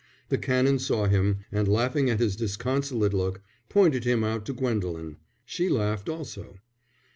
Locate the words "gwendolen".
4.55-5.17